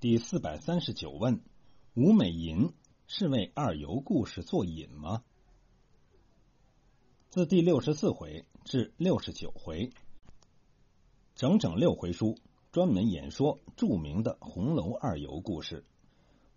[0.00, 1.40] 第四百三十九问：
[1.94, 2.72] 吴美银
[3.08, 5.24] 是为二游故事作引吗？
[7.30, 9.90] 自第六十四回至六十九回，
[11.34, 12.36] 整整六回书，
[12.70, 15.84] 专门演说著名的红楼二游故事。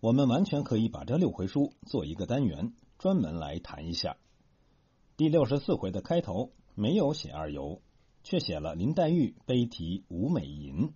[0.01, 4.17] 我们完全可以把这六回书做一个单元，专门来谈一下。
[5.17, 7.81] 第六十四回的开头没有写二游，
[8.23, 10.93] 却写了林黛玉悲题吴美银。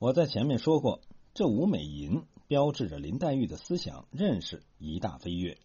[0.00, 1.02] 我在前面说过，
[1.38, 5.56] 这五美银标志着林黛玉的思想认识一大飞跃，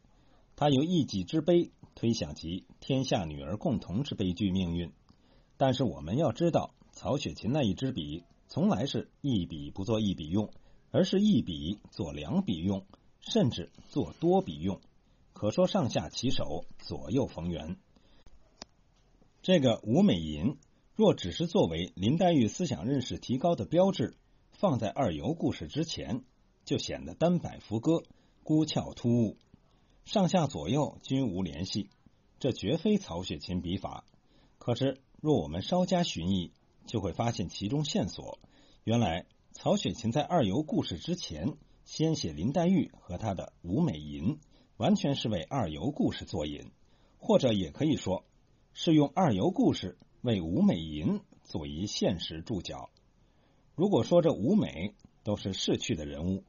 [0.55, 4.91] 她由一己之悲推想及天下女儿共同之悲剧命运。
[5.57, 10.51] 但是我们要知道，曹雪芹那一支笔从来是一笔不做一笔用。
[10.91, 12.85] 而是一笔做两笔用，
[13.19, 14.79] 甚至做多笔用，
[15.33, 17.77] 可说上下其手，左右逢源。
[19.41, 20.55] 这个五美银，
[20.93, 24.13] 若只是作为林黛玉思想认识提高的标志，
[24.53, 26.23] 放在二游故事之前，
[26.63, 28.03] 就显得单摆浮歌，
[28.43, 29.37] 孤峭突兀，
[30.05, 31.89] 上下左右均无联系，
[32.39, 34.05] 这绝非曹雪芹笔法。
[34.57, 36.51] 可是若我们稍加寻绎，
[36.85, 38.39] 就会发现其中线索，
[38.83, 39.25] 原来。
[39.55, 41.53] 曹雪芹在二游故事之前，
[41.85, 44.39] 先写林黛玉和她的吴美银，
[44.77, 46.71] 完全是为二游故事作引，
[47.19, 48.25] 或者也可以说
[48.73, 52.89] 是用二游故事为吴美银做一现实注脚。
[53.75, 56.43] 如果说这五美都是逝去的人物，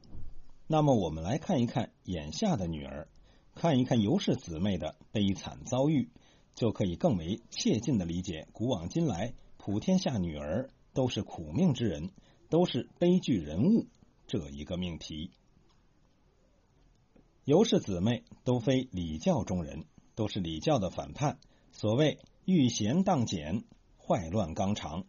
[0.67, 3.08] 那么我们来看一看眼下的女儿，
[3.55, 6.11] 看一看尤氏姊妹的悲惨遭遇，
[6.55, 12.11] 就可以更为切近的理解古往今来普天下女儿都是苦命之人。
[12.50, 13.86] 都是悲剧人物
[14.28, 15.33] 这一个命题。
[17.44, 21.38] 尤氏姊妹都非礼教中人，都是礼教的反叛。
[21.72, 23.64] 所谓欲贤当简，
[23.98, 25.05] 坏乱纲常。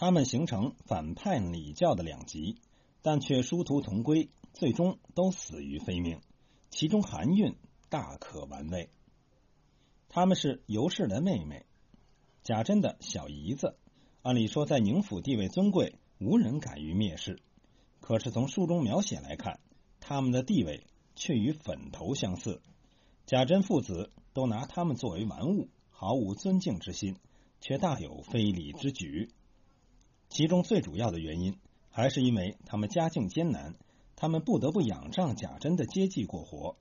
[0.00, 2.54] 他们形成反叛礼教的两极，
[3.02, 6.20] 但却殊途同归，最终都死于非命。
[6.70, 7.56] 其中含蕴
[7.88, 8.90] 大可玩味。
[10.08, 11.66] 他们是尤氏的妹妹，
[12.44, 13.76] 贾珍的小姨子。
[14.22, 15.96] 按理说，在宁府地位尊贵。
[16.20, 17.40] 无人敢于蔑视，
[18.00, 19.58] 可是从书中描写来看，
[19.98, 22.62] 他们的地位却与粉头相似。
[23.26, 27.16] 贾珍父子都拿他们作为玩物，毫无尊敬之心，
[27.60, 29.30] 却大有非礼之举。
[30.28, 31.58] 其中最主要的原因，
[31.90, 33.74] 还是因为他们家境艰难，
[34.16, 36.76] 他们不得不仰仗贾珍的接济过活。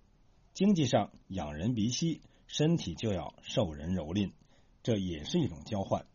[0.53, 4.31] 经济上仰人鼻息，身体就要受人蹂躏，
[4.83, 6.05] 这也是一种交换。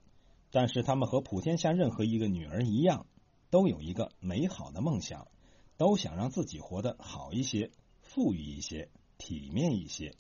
[0.51, 3.07] 但是他们和普天下任何一个女儿一样。
[3.51, 5.29] 都有一个美好的梦想，
[5.77, 7.71] 都想让自己活得好一些、
[8.01, 8.89] 富裕一些、
[9.19, 10.15] 体面一些。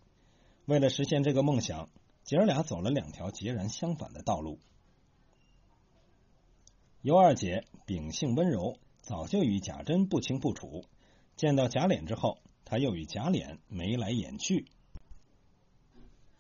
[0.67, 1.89] 为了实现这个梦想，
[2.25, 4.59] 姐儿俩走了两条截然相反的道路。
[7.03, 10.85] 尤二姐秉性温柔，早就与贾珍不清不楚。
[11.37, 14.67] 见到贾琏之后，她又与贾琏眉来眼去。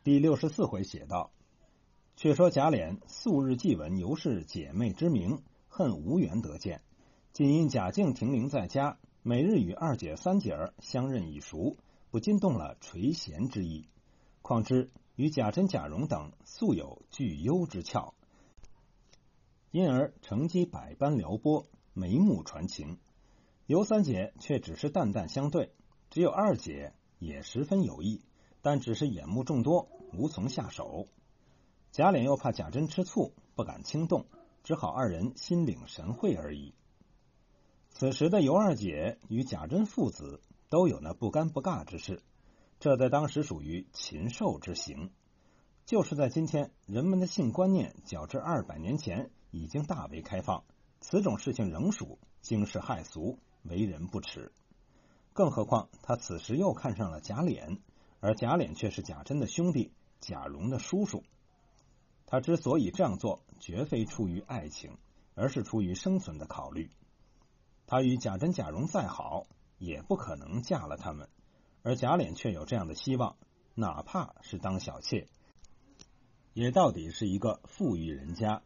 [0.04, 1.32] 第六十四回写道
[2.16, 5.42] ：“却说贾琏素日既闻尤氏姐妹之名。”
[5.74, 6.82] 恨无缘得见，
[7.32, 11.76] 仅因贾静停灵在家，每日与二姐、三姐儿相认已熟，
[12.10, 13.88] 不禁动了垂涎之意。
[14.42, 18.12] 况之与贾珍、贾蓉等素有聚幽之俏，
[19.72, 22.98] 因而乘机百般撩拨，眉目传情。
[23.66, 25.72] 尤三姐却只是淡淡相对，
[26.10, 28.22] 只有二姐也十分有意，
[28.60, 31.08] 但只是眼目众多，无从下手。
[31.90, 34.26] 贾琏又怕贾珍吃醋，不敢轻动。
[34.62, 36.72] 只好二人心领神会而已。
[37.90, 42.22] 此时的尤二姐与贾珍父子都有那不尴不尬之事，
[42.78, 45.10] 这在当时属于禽兽之行。
[45.84, 50.64] 就是在今天，人们的性观念较之二百年前已经大为开放，
[51.00, 54.50] 此种事情仍属惊世骇俗，为人不耻。
[55.32, 57.78] 更何况他此时又看上了贾琏，
[58.18, 61.22] 而贾琏却是贾珍的兄弟，贾蓉的叔叔。
[62.26, 64.96] 他之所以这样做，绝非出于爱情，
[65.34, 66.90] 而是出于生存的考虑。
[67.86, 69.46] 他与贾珍、贾蓉再好，
[69.78, 71.28] 也不可能嫁了他们。
[71.82, 73.36] 而贾琏却有这样的希望，
[73.74, 75.26] 哪怕是当小妾，
[76.54, 78.62] 也到底是一个富裕人家。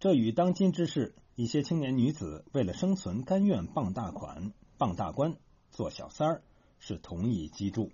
[0.00, 5.36] 这与当今之事，一些青年女子为了生存，甘愿傍大款、傍大官、
[5.72, 6.42] 做小三儿，
[6.78, 7.90] 是同一基柱。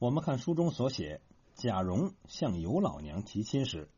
[0.00, 1.20] 我们看书中所写，
[1.54, 3.88] 贾蓉向尤老娘提亲时。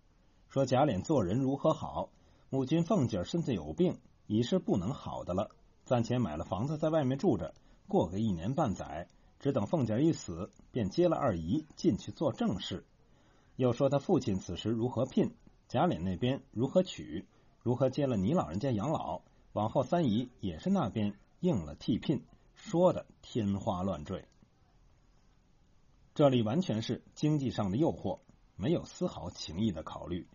[0.51, 2.11] 说贾琏做人如何好？
[2.51, 5.51] 母亲凤姐身子有病，已是不能好的了。
[5.87, 7.55] 暂且买了房子在外面住着，
[7.89, 9.09] 过个一年半载，
[9.41, 12.85] 只等凤姐一死，便接了二姨进去做正事。
[13.57, 15.35] 又说他父亲此时如何聘，
[15.69, 17.27] 贾琏那边如何娶，
[17.63, 19.23] 如何接了你老人家养老。
[19.53, 22.25] 往后三姨也是那边应了替聘，
[22.55, 24.27] 说的天花乱坠。
[26.15, 28.19] 这里完全是经济上的诱惑，
[28.57, 30.27] 没有丝毫情义的考虑。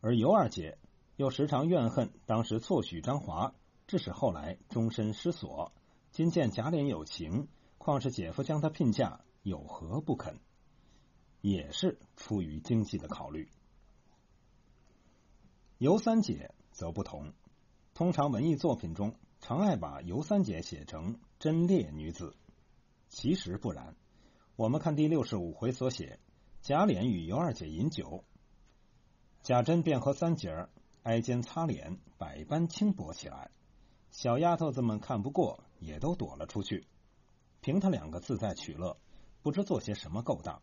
[0.00, 0.78] 而尤二姐
[1.16, 3.52] 又时常怨恨当时错许张华，
[3.88, 5.72] 致使后来终身失所。
[6.12, 7.48] 今见贾琏有情，
[7.78, 10.38] 况是姐夫将她聘嫁，有何不肯？
[11.40, 13.48] 也是出于经济的考虑。
[15.78, 17.32] 尤三姐则不同，
[17.94, 22.34] 通常文艺作品中常爱把尤三姐写成贞烈女子，
[23.08, 23.94] 其实不然。
[24.56, 26.18] 我们看第六十五回所写，
[26.62, 28.24] 贾琏与尤二姐饮酒，
[29.44, 30.68] 贾珍便和三姐儿
[31.04, 33.52] 挨肩擦脸，百般轻薄起来。
[34.10, 36.88] 小丫头子们看不过，也都躲了出去，
[37.60, 38.96] 凭他两个自在取乐，
[39.42, 40.60] 不知做些什么勾当。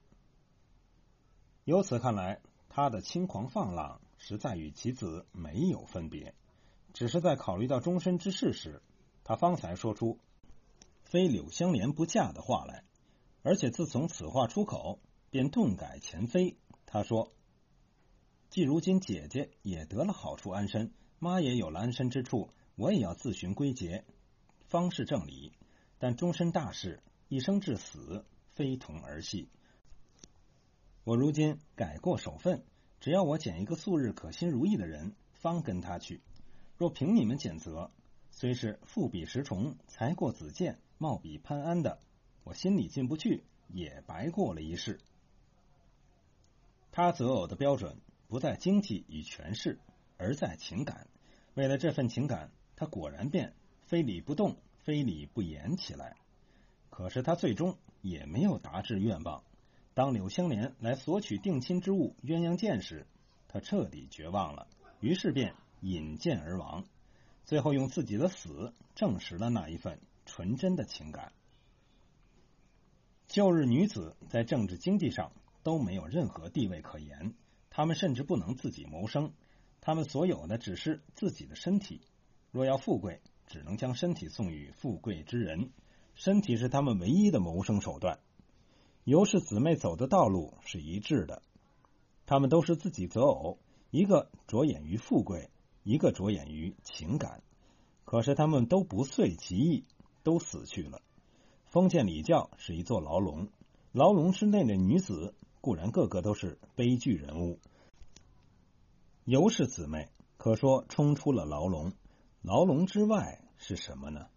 [1.64, 6.34] 由此看来，他的轻狂放浪，实在与其子没有分别，
[6.94, 8.82] 只是在考虑到终身之事时，
[9.24, 10.20] 他方才说出
[11.04, 12.84] “非柳香莲不嫁”的话来。
[13.42, 16.58] 而且自从此话出口，便顿改前非。
[16.88, 17.32] 他说
[18.50, 24.04] ：“既如今姐姐也得了好处安身，妈也有了安身之处，我也要自寻归结，
[24.66, 25.54] 方是正理。
[26.00, 29.48] 但终身大事，一生至死，非同儿戏。
[31.04, 32.66] 我如今改过守分，
[33.00, 36.22] 只要我拣一个素日可心如意的人，方跟他去。
[36.78, 37.92] 若凭你们拣择，
[38.32, 42.00] 虽是富比石崇，才过子建，貌比潘安的。”
[42.44, 45.00] 我心里进不去，也白过了一世。
[46.92, 47.98] 他择偶的标准
[48.28, 49.80] 不在经济与权势，
[50.18, 51.08] 而在情感。
[51.56, 53.54] 为了这份情感，他果然便
[53.86, 56.16] 非礼不动，非礼不言起来。
[56.92, 59.44] 可是他最终也没有达至愿望。
[59.96, 63.08] 当柳香莲来索取定亲之物鸳鸯剑时，
[63.48, 64.68] 他彻底绝望了，
[65.00, 66.84] 于是便引剑而亡。
[67.46, 71.32] 最后用自己的死证实了那一份纯真的情感。
[73.28, 75.32] 旧日女子在政治经济上
[75.64, 77.34] 都没有任何地位可言，
[77.70, 79.32] 她们甚至不能自己谋生，
[79.80, 82.02] 她们所有的只是自己的身体。
[82.52, 85.72] 若要富贵，只能将身体送与富贵之人，
[86.16, 88.20] 身体是他们唯一的谋生手段。
[89.06, 91.44] 尤氏姊妹走的道路是一致的，
[92.26, 93.60] 他们都是自己择偶，
[93.92, 95.52] 一个着眼于富贵，
[95.84, 97.44] 一个着眼于情感。
[98.04, 99.86] 可是他们都不遂其意，
[100.24, 101.04] 都死去了。
[101.68, 103.50] 封建礼教是一座牢笼，
[103.92, 107.60] 牢笼之内的女子固然个个都是悲剧人物。
[109.24, 111.94] 尤氏姊妹可说冲出了牢笼，
[112.42, 114.30] 牢笼之外是什么呢？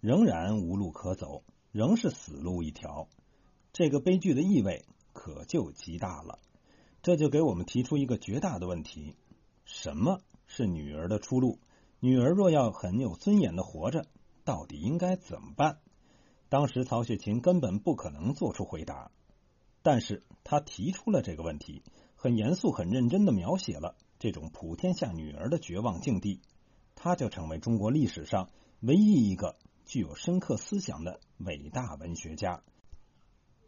[0.00, 1.42] 仍然无路可走，
[1.72, 3.08] 仍是死路一条。
[3.74, 6.38] 这个悲剧的意味可就极大了。
[7.02, 9.16] 这就给我们提出一个绝大的问题：
[9.64, 11.58] 什么是女儿的出路？
[11.98, 14.06] 女儿若要很有尊严的活着，
[14.44, 15.80] 到底应该怎么办？
[16.48, 19.10] 当时曹雪芹根本不可能做出回答，
[19.82, 21.82] 但是他提出了这个问题，
[22.14, 26.40] 很严肃、很认真的描写了这种普天下女儿的绝望境地，
[26.94, 28.50] 他就成为中国历史上
[28.82, 32.62] 唯一一个具有深刻思想的伟大文学家，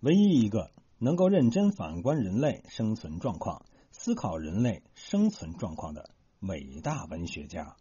[0.07, 7.75] 唯一一个能够认真反观人类生存状况、思考人类生存状况的伟大文学家。